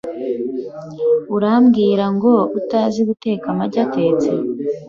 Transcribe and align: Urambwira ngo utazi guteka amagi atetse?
Urambwira 1.35 2.05
ngo 2.15 2.31
utazi 2.59 2.99
guteka 3.09 3.45
amagi 3.53 3.77
atetse? 3.85 4.29